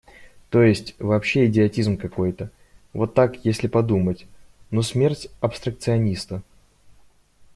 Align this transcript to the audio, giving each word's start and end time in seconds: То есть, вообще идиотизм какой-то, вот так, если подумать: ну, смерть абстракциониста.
То 0.49 0.63
есть, 0.63 0.95
вообще 0.97 1.45
идиотизм 1.45 1.95
какой-то, 1.95 2.49
вот 2.91 3.13
так, 3.13 3.45
если 3.45 3.67
подумать: 3.67 4.25
ну, 4.71 4.81
смерть 4.81 5.29
абстракциониста. 5.41 6.41